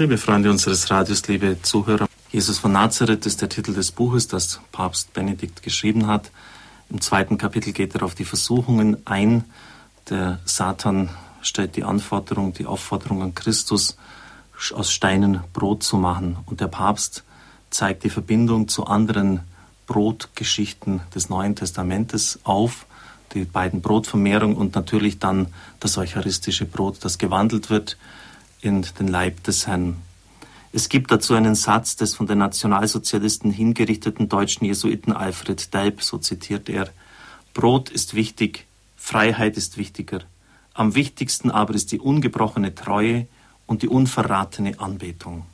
Liebe 0.00 0.16
Freunde 0.16 0.48
unseres 0.48 0.92
Radios, 0.92 1.26
liebe 1.26 1.60
Zuhörer, 1.60 2.08
Jesus 2.30 2.60
von 2.60 2.70
Nazareth 2.70 3.26
ist 3.26 3.42
der 3.42 3.48
Titel 3.48 3.74
des 3.74 3.90
Buches, 3.90 4.28
das 4.28 4.60
Papst 4.70 5.12
Benedikt 5.12 5.64
geschrieben 5.64 6.06
hat. 6.06 6.30
Im 6.88 7.00
zweiten 7.00 7.36
Kapitel 7.36 7.72
geht 7.72 7.96
er 7.96 8.04
auf 8.04 8.14
die 8.14 8.24
Versuchungen 8.24 9.04
ein. 9.08 9.42
Der 10.08 10.38
Satan 10.44 11.10
stellt 11.42 11.74
die 11.74 11.82
Anforderung, 11.82 12.52
die 12.52 12.66
Aufforderung 12.66 13.24
an 13.24 13.34
Christus, 13.34 13.96
aus 14.72 14.92
Steinen 14.92 15.40
Brot 15.52 15.82
zu 15.82 15.96
machen. 15.96 16.36
Und 16.46 16.60
der 16.60 16.68
Papst 16.68 17.24
zeigt 17.70 18.04
die 18.04 18.10
Verbindung 18.10 18.68
zu 18.68 18.86
anderen 18.86 19.40
Brotgeschichten 19.88 21.00
des 21.12 21.28
Neuen 21.28 21.56
Testamentes 21.56 22.38
auf, 22.44 22.86
die 23.34 23.44
beiden 23.44 23.80
Brotvermehrung 23.80 24.54
und 24.54 24.76
natürlich 24.76 25.18
dann 25.18 25.48
das 25.80 25.98
eucharistische 25.98 26.66
Brot, 26.66 26.98
das 27.00 27.18
gewandelt 27.18 27.68
wird 27.68 27.96
in 28.60 28.82
den 28.98 29.08
Leib 29.08 29.42
des 29.44 29.66
Herrn. 29.66 29.96
Es 30.72 30.88
gibt 30.88 31.10
dazu 31.10 31.34
einen 31.34 31.54
Satz 31.54 31.96
des 31.96 32.14
von 32.14 32.26
den 32.26 32.38
Nationalsozialisten 32.38 33.50
hingerichteten 33.50 34.28
deutschen 34.28 34.66
Jesuiten 34.66 35.12
Alfred 35.12 35.72
Delp, 35.72 36.02
so 36.02 36.18
zitiert 36.18 36.68
er, 36.68 36.88
Brot 37.54 37.88
ist 37.88 38.14
wichtig, 38.14 38.66
Freiheit 38.96 39.56
ist 39.56 39.78
wichtiger, 39.78 40.20
am 40.74 40.94
wichtigsten 40.94 41.50
aber 41.50 41.74
ist 41.74 41.92
die 41.92 42.00
ungebrochene 42.00 42.74
Treue 42.74 43.26
und 43.66 43.82
die 43.82 43.88
unverratene 43.88 44.78
Anbetung. 44.78 45.46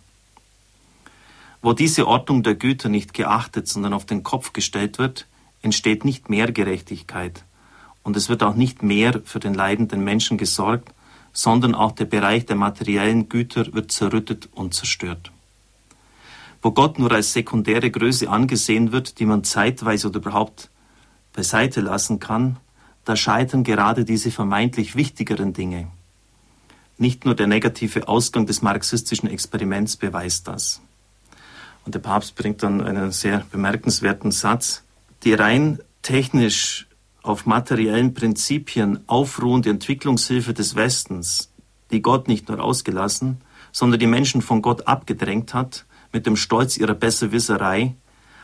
Wo 1.62 1.72
diese 1.72 2.06
Ordnung 2.06 2.42
der 2.42 2.56
Güter 2.56 2.88
nicht 2.88 3.14
geachtet, 3.14 3.68
sondern 3.68 3.94
auf 3.94 4.05
den 4.05 4.22
Kopf 4.22 4.52
gestellt 4.52 4.98
wird, 4.98 5.27
entsteht 5.62 6.05
nicht 6.05 6.28
mehr 6.28 6.52
Gerechtigkeit, 6.52 7.44
und 8.02 8.16
es 8.16 8.28
wird 8.28 8.42
auch 8.42 8.55
nicht 8.55 8.82
mehr 8.82 9.22
für 9.24 9.41
den 9.41 9.55
leidenden 9.55 10.05
Menschen 10.05 10.36
gesorgt, 10.36 10.92
sondern 11.34 11.74
auch 11.74 11.92
der 11.92 12.06
Bereich 12.06 12.46
der 12.46 12.56
materiellen 12.56 13.28
Güter 13.28 13.74
wird 13.74 13.92
zerrüttet 13.92 14.48
und 14.52 14.72
zerstört. 14.72 15.32
Wo 16.62 16.70
Gott 16.70 16.98
nur 16.98 17.12
als 17.12 17.34
sekundäre 17.34 17.91
Größe 17.91 18.30
angesehen 18.30 18.92
wird, 18.92 19.18
die 19.18 19.26
man 19.26 19.44
zeitweise 19.44 20.08
oder 20.08 20.20
überhaupt 20.20 20.70
beiseite 21.34 21.82
lassen 21.82 22.20
kann, 22.20 22.56
da 23.04 23.16
scheitern 23.16 23.64
gerade 23.64 24.06
diese 24.06 24.30
vermeintlich 24.30 24.96
wichtigeren 24.96 25.52
Dinge. 25.52 25.88
Nicht 26.96 27.24
nur 27.24 27.34
der 27.34 27.48
negative 27.48 28.08
Ausgang 28.08 28.46
des 28.46 28.62
marxistischen 28.62 29.28
Experiments 29.28 29.96
beweist 29.96 30.48
das. 30.48 30.80
Und 31.84 31.94
der 31.94 31.98
Papst 31.98 32.36
bringt 32.36 32.62
dann 32.62 32.80
einen 32.80 33.10
sehr 33.10 33.44
bemerkenswerten 33.50 34.30
Satz. 34.30 34.84
Die 35.24 35.34
rein 35.34 35.80
technisch 36.02 36.86
auf 37.25 37.47
materiellen 37.47 38.12
Prinzipien 38.12 39.00
aufruhende 39.08 39.70
Entwicklungshilfe 39.70 40.53
des 40.53 40.77
Westens, 40.77 41.50
die 41.91 42.03
Gott 42.03 42.28
nicht 42.28 42.48
nur 42.48 42.62
ausgelassen, 42.62 43.41
sondern 43.72 43.98
die 43.98 44.06
Menschen 44.06 44.42
von 44.42 44.61
Gott 44.61 44.86
abgedrängt 44.86 45.55
hat, 45.55 45.86
mit 46.12 46.27
dem 46.27 46.36
Stolz 46.36 46.77
ihrer 46.77 46.94
Besserwisserei, 46.94 47.94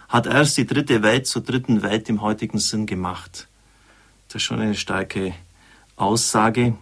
hat 0.09 0.27
erst 0.27 0.57
die 0.57 0.67
dritte 0.67 1.03
Welt 1.03 1.27
zur 1.27 1.43
dritten 1.43 1.83
Welt 1.83 2.09
im 2.09 2.23
heutigen 2.23 2.59
Sinn 2.59 2.87
gemacht. 2.87 3.49
Das 4.29 4.37
ist 4.37 4.43
schon 4.45 4.61
eine 4.61 4.75
starke 4.75 5.35
Aussage 5.97 6.75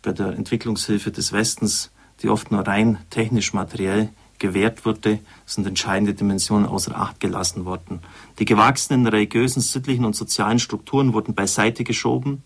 bei 0.00 0.12
der 0.12 0.28
Entwicklungshilfe 0.28 1.12
des 1.12 1.30
Westens, 1.32 1.90
die 2.22 2.30
oft 2.30 2.50
nur 2.50 2.66
rein 2.66 2.98
technisch 3.10 3.52
materiell 3.52 4.08
gewährt 4.38 4.84
wurde, 4.84 5.20
sind 5.44 5.66
entscheidende 5.66 6.14
Dimensionen 6.14 6.66
außer 6.66 6.96
Acht 6.96 7.20
gelassen 7.20 7.64
worden. 7.64 8.00
Die 8.38 8.44
gewachsenen 8.44 9.06
religiösen, 9.06 9.60
sittlichen 9.60 10.04
und 10.04 10.16
sozialen 10.16 10.58
Strukturen 10.58 11.12
wurden 11.12 11.34
beiseite 11.34 11.84
geschoben 11.84 12.42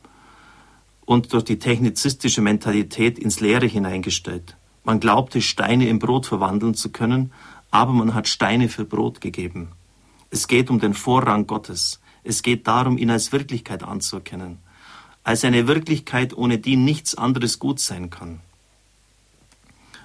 und 1.05 1.33
durch 1.33 1.45
die 1.45 1.59
technizistische 1.59 2.41
Mentalität 2.41 3.19
ins 3.19 3.41
Leere 3.41 3.67
hineingestellt. 3.67 4.57
Man 4.85 5.01
glaubte, 5.01 5.43
Steine 5.43 5.89
in 5.89 5.99
Brot 5.99 6.27
verwandeln 6.27 6.75
zu 6.75 6.91
können, 6.91 7.33
aber 7.71 7.93
man 7.93 8.15
hat 8.15 8.29
Steine 8.29 8.69
für 8.69 8.85
Brot 8.85 9.21
gegeben. 9.21 9.73
Es 10.31 10.49
geht 10.49 10.71
um 10.71 10.79
den 10.79 10.95
Vorrang 10.95 11.47
Gottes. 11.47 12.01
Es 12.23 12.43
geht 12.43 12.67
darum, 12.67 12.99
ihn 12.99 13.11
als 13.11 13.33
Wirklichkeit 13.33 13.83
anzuerkennen. 13.83 14.59
Als 15.25 15.45
eine 15.45 15.67
Wirklichkeit, 15.67 16.37
ohne 16.37 16.59
die 16.59 16.77
nichts 16.77 17.15
anderes 17.17 17.59
gut 17.59 17.81
sein 17.81 18.11
kann. 18.11 18.41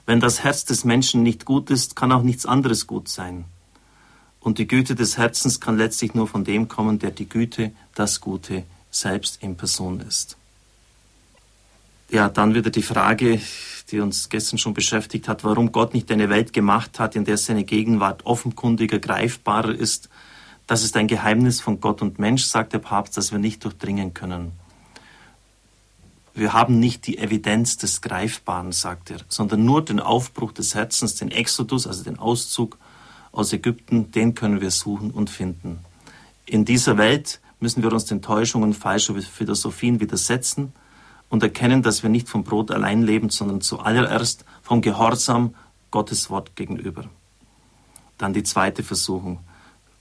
Wenn 0.06 0.20
das 0.20 0.44
Herz 0.44 0.66
des 0.66 0.86
Menschen 0.86 1.24
nicht 1.24 1.46
gut 1.46 1.70
ist, 1.70 1.96
kann 1.96 2.12
auch 2.12 2.22
nichts 2.22 2.46
anderes 2.46 2.86
gut 2.88 3.08
sein. 3.10 3.46
Und 4.40 4.60
die 4.60 4.68
Güte 4.68 4.94
des 4.94 5.18
Herzens 5.18 5.60
kann 5.60 5.78
letztlich 5.78 6.14
nur 6.14 6.28
von 6.28 6.44
dem 6.44 6.68
kommen, 6.68 7.00
der 7.00 7.12
die 7.12 7.28
Güte, 7.28 7.72
das 7.96 8.22
Gute 8.22 8.64
selbst 8.92 9.42
in 9.42 9.58
Person 9.58 10.00
ist. 10.02 10.38
Ja, 12.12 12.30
dann 12.30 12.54
wieder 12.54 12.70
die 12.70 12.84
Frage, 12.84 13.42
die 13.90 14.00
uns 14.00 14.30
gestern 14.30 14.60
schon 14.60 14.76
beschäftigt 14.76 15.28
hat, 15.28 15.44
warum 15.44 15.72
Gott 15.72 15.96
nicht 15.96 16.12
eine 16.12 16.30
Welt 16.30 16.54
gemacht 16.54 17.00
hat, 17.00 17.16
in 17.16 17.26
der 17.26 17.38
seine 17.38 17.64
Gegenwart 17.64 18.26
offenkundiger, 18.28 19.00
greifbarer 19.00 19.74
ist. 19.74 20.10
Das 20.68 20.84
ist 20.84 20.96
ein 20.98 21.08
Geheimnis 21.08 21.62
von 21.62 21.82
Gott 21.82 22.04
und 22.04 22.20
Mensch, 22.20 22.44
sagt 22.44 22.74
der 22.74 22.80
Papst, 22.80 23.18
das 23.18 23.32
wir 23.32 23.40
nicht 23.40 23.64
durchdringen 23.64 24.14
können. 24.14 24.52
Wir 26.38 26.52
haben 26.52 26.82
nicht 26.82 27.08
die 27.08 27.18
Evidenz 27.18 27.78
des 27.78 28.02
Greifbaren, 28.02 28.74
sagt 28.74 29.10
er, 29.10 29.20
sondern 29.30 29.64
nur 29.64 29.84
den 29.84 30.02
Aufbruch 30.02 30.52
des 30.52 30.76
Herzens, 30.76 31.16
den 31.16 31.32
Exodus, 31.32 31.88
also 31.88 32.04
den 32.04 32.20
Auszug 32.20 32.78
aus 33.32 33.54
Ägypten, 33.54 34.12
den 34.12 34.36
können 34.36 34.60
wir 34.60 34.72
suchen 34.72 35.12
und 35.12 35.30
finden. 35.30 35.80
In 36.46 36.66
dieser 36.66 36.98
Welt 36.98 37.40
müssen 37.62 37.84
wir 37.84 37.94
uns 37.94 38.04
den 38.04 38.22
Täuschungen 38.22 38.74
falscher 38.74 39.16
Philosophien 39.16 40.02
widersetzen 40.02 40.74
und 41.30 41.42
erkennen, 41.42 41.84
dass 41.84 42.04
wir 42.04 42.10
nicht 42.10 42.28
vom 42.28 42.44
Brot 42.44 42.70
allein 42.70 43.02
leben, 43.02 43.30
sondern 43.30 43.62
zuallererst 43.62 44.44
vom 44.62 44.82
Gehorsam 44.82 45.56
Gottes 45.90 46.30
Wort 46.30 46.58
gegenüber. 46.58 47.06
Dann 48.18 48.34
die 48.34 48.44
zweite 48.44 48.84
Versuchung. 48.84 49.40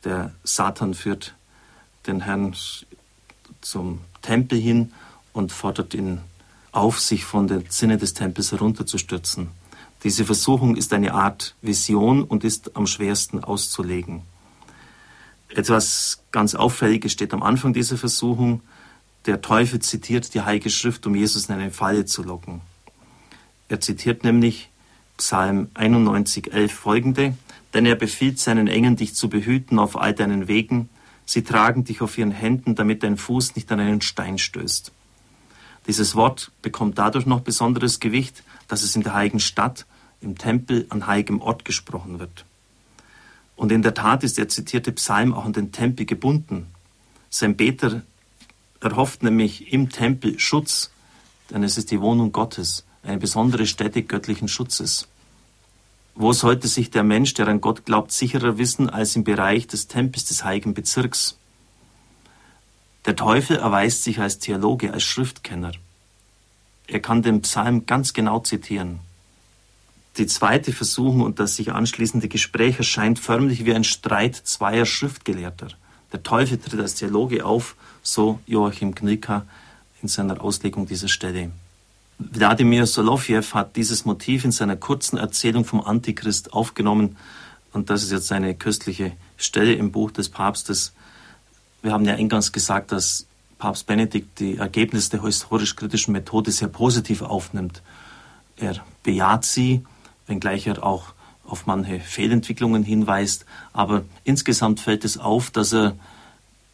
Der 0.02 0.32
Satan 0.42 0.94
führt 0.94 1.36
den 2.08 2.22
Herrn 2.22 2.56
zum 3.60 4.00
Tempel 4.20 4.58
hin 4.58 4.92
und 5.34 5.52
fordert 5.52 5.92
ihn 5.92 6.22
auf, 6.72 6.98
sich 6.98 7.26
von 7.26 7.46
den 7.46 7.64
Sinne 7.68 7.98
des 7.98 8.14
Tempels 8.14 8.52
herunterzustürzen. 8.52 9.48
Diese 10.02 10.24
Versuchung 10.24 10.76
ist 10.76 10.92
eine 10.92 11.12
Art 11.12 11.54
Vision 11.60 12.22
und 12.22 12.44
ist 12.44 12.76
am 12.76 12.86
schwersten 12.86 13.44
auszulegen. 13.44 14.22
Etwas 15.48 16.22
ganz 16.32 16.54
Auffälliges 16.54 17.12
steht 17.12 17.32
am 17.32 17.42
Anfang 17.42 17.72
dieser 17.72 17.96
Versuchung. 17.96 18.60
Der 19.26 19.40
Teufel 19.40 19.80
zitiert 19.80 20.34
die 20.34 20.42
Heilige 20.42 20.70
Schrift, 20.70 21.06
um 21.06 21.14
Jesus 21.14 21.48
in 21.48 21.54
eine 21.54 21.70
Falle 21.70 22.06
zu 22.06 22.22
locken. 22.22 22.60
Er 23.68 23.80
zitiert 23.80 24.24
nämlich 24.24 24.68
Psalm 25.16 25.68
91, 25.74 26.52
11 26.52 26.72
folgende, 26.72 27.36
denn 27.72 27.86
er 27.86 27.94
befiehlt 27.94 28.38
seinen 28.38 28.66
Engeln, 28.66 28.96
dich 28.96 29.14
zu 29.14 29.28
behüten 29.28 29.78
auf 29.78 29.96
all 29.96 30.12
deinen 30.12 30.48
Wegen. 30.48 30.88
Sie 31.24 31.42
tragen 31.42 31.84
dich 31.84 32.02
auf 32.02 32.18
ihren 32.18 32.32
Händen, 32.32 32.74
damit 32.74 33.02
dein 33.02 33.16
Fuß 33.16 33.56
nicht 33.56 33.70
an 33.72 33.80
einen 33.80 34.00
Stein 34.00 34.38
stößt. 34.38 34.92
Dieses 35.86 36.14
Wort 36.14 36.50
bekommt 36.62 36.98
dadurch 36.98 37.26
noch 37.26 37.40
besonderes 37.40 38.00
Gewicht, 38.00 38.42
dass 38.68 38.82
es 38.82 38.96
in 38.96 39.02
der 39.02 39.14
heiligen 39.14 39.40
Stadt, 39.40 39.86
im 40.20 40.38
Tempel, 40.38 40.86
an 40.88 41.06
heiligem 41.06 41.40
Ort 41.40 41.64
gesprochen 41.64 42.18
wird. 42.18 42.44
Und 43.56 43.70
in 43.70 43.82
der 43.82 43.94
Tat 43.94 44.24
ist 44.24 44.38
der 44.38 44.48
zitierte 44.48 44.92
Psalm 44.92 45.34
auch 45.34 45.44
an 45.44 45.52
den 45.52 45.72
Tempel 45.72 46.06
gebunden. 46.06 46.66
Sein 47.30 47.56
Beter 47.56 48.02
erhofft 48.80 49.22
nämlich 49.22 49.72
im 49.72 49.90
Tempel 49.90 50.38
Schutz, 50.38 50.90
denn 51.50 51.62
es 51.62 51.76
ist 51.76 51.90
die 51.90 52.00
Wohnung 52.00 52.32
Gottes, 52.32 52.84
eine 53.02 53.18
besondere 53.18 53.66
Stätte 53.66 54.02
göttlichen 54.02 54.48
Schutzes. 54.48 55.08
Wo 56.14 56.32
sollte 56.32 56.68
sich 56.68 56.90
der 56.90 57.02
Mensch, 57.02 57.34
der 57.34 57.48
an 57.48 57.60
Gott 57.60 57.84
glaubt, 57.84 58.12
sicherer 58.12 58.56
wissen 58.56 58.88
als 58.88 59.16
im 59.16 59.24
Bereich 59.24 59.66
des 59.66 59.88
Tempels 59.88 60.24
des 60.24 60.44
heiligen 60.44 60.72
Bezirks? 60.72 61.36
Der 63.06 63.16
Teufel 63.16 63.56
erweist 63.56 64.02
sich 64.02 64.18
als 64.18 64.38
Theologe, 64.38 64.92
als 64.92 65.02
Schriftkenner. 65.02 65.72
Er 66.86 67.00
kann 67.00 67.22
den 67.22 67.42
Psalm 67.42 67.86
ganz 67.86 68.12
genau 68.12 68.40
zitieren. 68.40 69.00
Die 70.16 70.26
zweite 70.26 70.72
Versuchung 70.72 71.22
und 71.22 71.40
das 71.40 71.56
sich 71.56 71.72
anschließende 71.72 72.28
Gespräch 72.28 72.78
erscheint 72.78 73.18
förmlich 73.18 73.64
wie 73.64 73.74
ein 73.74 73.84
Streit 73.84 74.36
zweier 74.36 74.86
Schriftgelehrter. 74.86 75.68
Der 76.12 76.22
Teufel 76.22 76.58
tritt 76.58 76.80
als 76.80 76.94
Theologe 76.94 77.44
auf, 77.44 77.74
so 78.02 78.38
Joachim 78.46 78.94
Knicker 78.94 79.44
in 80.02 80.08
seiner 80.08 80.40
Auslegung 80.42 80.86
dieser 80.86 81.08
Stelle. 81.08 81.50
Wladimir 82.18 82.86
Solovjew 82.86 83.42
hat 83.54 83.74
dieses 83.74 84.04
Motiv 84.04 84.44
in 84.44 84.52
seiner 84.52 84.76
kurzen 84.76 85.18
Erzählung 85.18 85.64
vom 85.64 85.80
Antichrist 85.80 86.52
aufgenommen 86.52 87.16
und 87.72 87.90
das 87.90 88.04
ist 88.04 88.12
jetzt 88.12 88.30
eine 88.30 88.54
köstliche 88.54 89.12
Stelle 89.36 89.72
im 89.74 89.90
Buch 89.90 90.12
des 90.12 90.28
Papstes. 90.28 90.92
Wir 91.84 91.92
haben 91.92 92.06
ja 92.06 92.14
eingangs 92.14 92.50
gesagt, 92.50 92.92
dass 92.92 93.26
Papst 93.58 93.86
Benedikt 93.86 94.40
die 94.40 94.56
Ergebnisse 94.56 95.10
der 95.10 95.22
historisch-kritischen 95.22 96.12
Methode 96.12 96.50
sehr 96.50 96.68
positiv 96.68 97.20
aufnimmt. 97.20 97.82
Er 98.56 98.82
bejaht 99.02 99.44
sie, 99.44 99.84
wenngleich 100.26 100.66
er 100.66 100.82
auch 100.82 101.12
auf 101.46 101.66
manche 101.66 102.00
Fehlentwicklungen 102.00 102.84
hinweist. 102.84 103.44
Aber 103.74 104.02
insgesamt 104.24 104.80
fällt 104.80 105.04
es 105.04 105.18
auf, 105.18 105.50
dass 105.50 105.74
er 105.74 105.94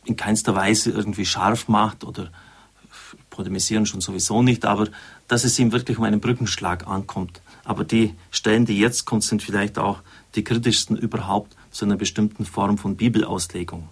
in 0.05 0.15
keinster 0.15 0.55
Weise 0.55 0.93
irgendwie 0.93 1.27
scharf 1.27 1.67
macht 1.67 2.05
oder 2.05 2.31
polemisieren 3.31 3.87
schon 3.87 4.01
sowieso 4.01 4.45
nicht, 4.45 4.65
aber 4.65 4.87
dass 5.27 5.43
es 5.43 5.59
ihm 5.59 5.73
wirklich 5.73 5.99
um 5.99 6.05
einen 6.05 6.21
Brückenschlag 6.21 6.87
ankommt. 6.87 7.41
Aber 7.65 7.83
die 7.83 8.15
Stellen, 8.31 8.65
die 8.65 8.79
jetzt 8.79 9.07
kommen, 9.07 9.23
sind 9.23 9.43
vielleicht 9.43 9.77
auch 9.77 10.03
die 10.37 10.45
kritischsten 10.45 10.97
überhaupt 10.97 11.57
zu 11.73 11.85
einer 11.85 11.97
bestimmten 11.97 12.45
Form 12.45 12.79
von 12.79 12.95
Bibelauslegung. 12.97 13.89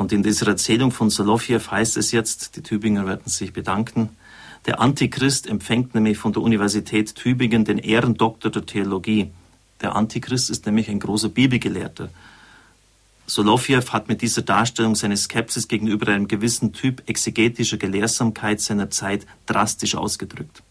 Und 0.00 0.12
in 0.12 0.22
dieser 0.22 0.46
Erzählung 0.46 0.92
von 0.92 1.10
Solowjew 1.10 1.60
heißt 1.70 1.98
es 1.98 2.10
jetzt, 2.10 2.56
die 2.56 2.62
Tübinger 2.62 3.06
werden 3.06 3.28
sich 3.28 3.52
bedanken, 3.52 4.08
der 4.64 4.80
Antichrist 4.80 5.46
empfängt 5.46 5.94
nämlich 5.94 6.16
von 6.16 6.32
der 6.32 6.40
Universität 6.40 7.14
Tübingen 7.14 7.66
den 7.66 7.76
Ehrendoktor 7.76 8.50
der 8.50 8.64
Theologie. 8.64 9.30
Der 9.82 9.94
Antichrist 9.94 10.48
ist 10.48 10.64
nämlich 10.64 10.88
ein 10.88 11.00
großer 11.00 11.28
Bibelgelehrter. 11.28 12.08
Solowjew 13.26 13.90
hat 13.90 14.08
mit 14.08 14.22
dieser 14.22 14.40
Darstellung 14.40 14.94
seine 14.94 15.18
Skepsis 15.18 15.68
gegenüber 15.68 16.10
einem 16.10 16.28
gewissen 16.28 16.72
Typ 16.72 17.02
exegetischer 17.06 17.76
Gelehrsamkeit 17.76 18.62
seiner 18.62 18.88
Zeit 18.88 19.26
drastisch 19.44 19.96
ausgedrückt. 19.96 20.62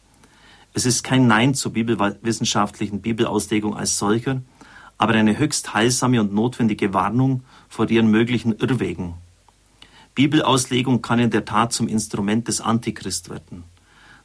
Es 0.74 0.88
ist 0.88 1.04
kein 1.04 1.28
Nein 1.28 1.54
zur 1.54 1.74
bibelwissenschaftlichen 1.74 3.02
Bibelauslegung 3.02 3.78
als 3.78 4.00
solcher, 4.00 4.42
aber 5.00 5.14
eine 5.14 5.40
höchst 5.40 5.74
heilsame 5.74 6.22
und 6.22 6.34
notwendige 6.34 6.94
Warnung 6.94 7.44
vor 7.70 7.90
ihren 7.90 8.12
möglichen 8.12 8.52
Irrwegen. 8.52 9.16
Bibelauslegung 10.14 11.02
kann 11.02 11.20
in 11.20 11.32
der 11.32 11.46
Tat 11.46 11.74
zum 11.74 11.88
Instrument 11.88 12.48
des 12.48 12.62
Antichrist 12.62 13.30
werden. 13.30 13.64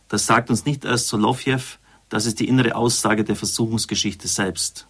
Das 0.08 0.26
sagt 0.26 0.50
uns 0.50 0.66
nicht 0.66 0.84
erst 0.84 1.08
Solowjew, 1.08 1.62
das 2.08 2.26
ist 2.26 2.40
die 2.40 2.48
innere 2.48 2.74
Aussage 2.74 3.24
der 3.24 3.36
Versuchungsgeschichte 3.36 4.28
selbst. 4.28 4.86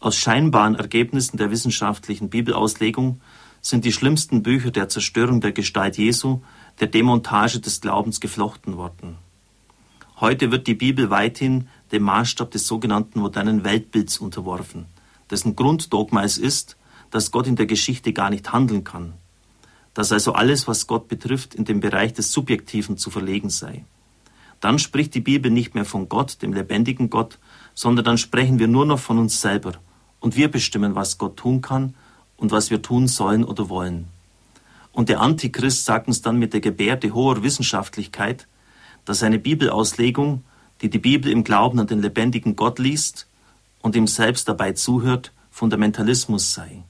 Aus 0.00 0.16
scheinbaren 0.16 0.74
Ergebnissen 0.74 1.36
der 1.36 1.50
wissenschaftlichen 1.50 2.28
Bibelauslegung 2.28 3.20
sind 3.60 3.84
die 3.84 3.92
schlimmsten 3.92 4.42
Bücher 4.42 4.72
der 4.72 4.88
Zerstörung 4.88 5.40
der 5.40 5.52
Gestalt 5.52 5.98
Jesu, 5.98 6.40
der 6.80 6.88
Demontage 6.88 7.60
des 7.60 7.80
Glaubens 7.80 8.20
geflochten 8.20 8.76
worden. 8.76 9.18
Heute 10.18 10.50
wird 10.50 10.66
die 10.66 10.74
Bibel 10.74 11.10
weithin 11.10 11.68
dem 11.92 12.02
Maßstab 12.04 12.50
des 12.50 12.66
sogenannten 12.66 13.20
modernen 13.20 13.64
Weltbilds 13.64 14.18
unterworfen, 14.18 14.86
dessen 15.30 15.56
Grunddogma 15.56 16.22
es 16.24 16.38
ist, 16.38 16.76
dass 17.10 17.30
Gott 17.30 17.46
in 17.46 17.56
der 17.56 17.66
Geschichte 17.66 18.12
gar 18.12 18.30
nicht 18.30 18.52
handeln 18.52 18.84
kann, 18.84 19.14
dass 19.94 20.12
also 20.12 20.32
alles, 20.32 20.68
was 20.68 20.86
Gott 20.86 21.08
betrifft, 21.08 21.54
in 21.54 21.64
den 21.64 21.80
Bereich 21.80 22.12
des 22.12 22.32
Subjektiven 22.32 22.96
zu 22.96 23.10
verlegen 23.10 23.50
sei. 23.50 23.84
Dann 24.60 24.78
spricht 24.78 25.14
die 25.14 25.20
Bibel 25.20 25.50
nicht 25.50 25.74
mehr 25.74 25.84
von 25.84 26.08
Gott, 26.08 26.42
dem 26.42 26.52
lebendigen 26.52 27.10
Gott, 27.10 27.38
sondern 27.74 28.04
dann 28.04 28.18
sprechen 28.18 28.58
wir 28.58 28.68
nur 28.68 28.86
noch 28.86 28.98
von 28.98 29.18
uns 29.18 29.40
selber. 29.40 29.72
Und 30.20 30.36
wir 30.36 30.50
bestimmen, 30.50 30.94
was 30.94 31.18
Gott 31.18 31.38
tun 31.38 31.62
kann 31.62 31.94
und 32.36 32.52
was 32.52 32.70
wir 32.70 32.82
tun 32.82 33.08
sollen 33.08 33.42
oder 33.42 33.68
wollen. 33.68 34.08
Und 34.92 35.08
der 35.08 35.20
Antichrist 35.20 35.84
sagt 35.84 36.08
uns 36.08 36.20
dann 36.20 36.38
mit 36.38 36.52
der 36.52 36.60
Gebärde 36.60 37.14
hoher 37.14 37.42
Wissenschaftlichkeit, 37.42 38.46
dass 39.04 39.22
eine 39.22 39.38
Bibelauslegung, 39.38 40.44
die 40.82 40.90
die 40.90 40.98
Bibel 40.98 41.30
im 41.30 41.44
Glauben 41.44 41.78
an 41.78 41.86
den 41.86 42.00
lebendigen 42.00 42.56
Gott 42.56 42.78
liest 42.78 43.26
und 43.80 43.96
ihm 43.96 44.06
selbst 44.06 44.48
dabei 44.48 44.72
zuhört, 44.72 45.32
Fundamentalismus 45.50 46.54
sei. 46.54 46.84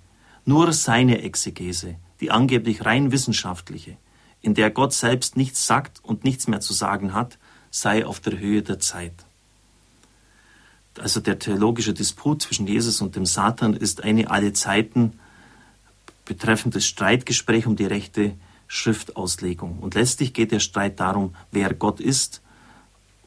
Nur 0.44 0.72
seine 0.72 1.22
Exegese, 1.22 1.96
die 2.20 2.30
angeblich 2.30 2.84
rein 2.84 3.12
wissenschaftliche, 3.12 3.96
in 4.42 4.54
der 4.54 4.70
Gott 4.70 4.92
selbst 4.92 5.36
nichts 5.36 5.66
sagt 5.66 6.02
und 6.02 6.24
nichts 6.24 6.46
mehr 6.48 6.60
zu 6.60 6.72
sagen 6.72 7.12
hat, 7.12 7.38
sei 7.70 8.06
auf 8.06 8.20
der 8.20 8.38
Höhe 8.38 8.62
der 8.62 8.78
Zeit. 8.78 9.14
Also 10.98 11.20
der 11.20 11.38
theologische 11.38 11.94
Disput 11.94 12.42
zwischen 12.42 12.66
Jesus 12.66 13.00
und 13.00 13.16
dem 13.16 13.26
Satan 13.26 13.74
ist 13.74 14.02
eine 14.02 14.30
alle 14.30 14.52
Zeiten 14.52 15.18
betreffendes 16.24 16.86
Streitgespräch 16.86 17.66
um 17.66 17.76
die 17.76 17.86
rechte 17.86 18.34
Schriftauslegung. 18.66 19.78
Und 19.78 19.94
letztlich 19.94 20.32
geht 20.32 20.52
der 20.52 20.60
Streit 20.60 21.00
darum, 21.00 21.34
wer 21.50 21.74
Gott 21.74 22.00
ist 22.00 22.42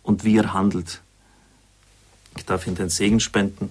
und 0.03 0.23
wie 0.23 0.37
er 0.37 0.53
handelt. 0.53 1.01
Ich 2.37 2.45
darf 2.45 2.67
Ihnen 2.67 2.75
den 2.75 2.89
Segen 2.89 3.19
spenden. 3.19 3.69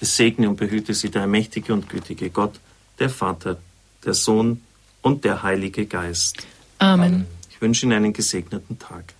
Es 0.00 0.16
segne 0.16 0.48
und 0.48 0.56
behüte 0.56 0.94
Sie 0.94 1.10
der 1.10 1.26
mächtige 1.26 1.72
und 1.72 1.88
gütige 1.88 2.30
Gott, 2.30 2.58
der 2.98 3.10
Vater, 3.10 3.58
der 4.04 4.14
Sohn 4.14 4.62
und 5.02 5.24
der 5.24 5.42
Heilige 5.42 5.86
Geist. 5.86 6.46
Amen. 6.78 7.26
Ich 7.50 7.60
wünsche 7.60 7.86
Ihnen 7.86 7.92
einen 7.92 8.12
gesegneten 8.12 8.78
Tag. 8.78 9.14